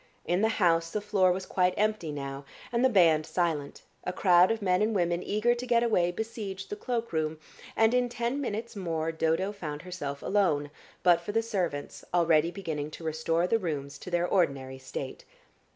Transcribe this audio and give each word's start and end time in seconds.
In 0.25 0.41
the 0.41 0.47
house 0.49 0.89
the 0.89 0.99
floor 0.99 1.31
was 1.31 1.45
quite 1.45 1.75
empty 1.77 2.11
now 2.11 2.43
and 2.71 2.83
the 2.83 2.89
band 2.89 3.23
silent, 3.23 3.83
a 4.03 4.11
crowd 4.11 4.49
of 4.49 4.59
men 4.59 4.81
and 4.81 4.95
women 4.95 5.21
eager 5.21 5.53
to 5.53 5.65
get 5.67 5.83
away 5.83 6.09
besieged 6.11 6.71
the 6.71 6.75
cloakroom, 6.75 7.37
and 7.75 7.93
in 7.93 8.09
ten 8.09 8.41
minutes 8.41 8.75
more 8.75 9.11
Dodo 9.11 9.51
found 9.51 9.83
herself 9.83 10.23
alone, 10.23 10.71
but 11.03 11.21
for 11.21 11.33
the 11.33 11.43
servants 11.43 12.03
already 12.15 12.49
beginning 12.49 12.89
to 12.89 13.03
restore 13.03 13.45
the 13.45 13.59
rooms 13.59 13.99
to 13.99 14.09
their 14.09 14.27
ordinary 14.27 14.79
state. 14.79 15.23